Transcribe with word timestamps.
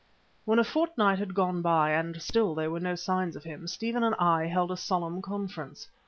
When 0.45 0.57
a 0.57 0.63
fortnight 0.63 1.19
had 1.19 1.35
gone 1.35 1.61
by 1.61 1.91
and 1.91 2.19
still 2.23 2.55
there 2.55 2.71
were 2.71 2.79
no 2.79 2.95
signs 2.95 3.35
of 3.35 3.43
him, 3.43 3.67
Stephen 3.67 4.01
and 4.03 4.15
I 4.17 4.47
held 4.47 4.71
a 4.71 4.75
solemn 4.75 5.21
conference. 5.21 5.89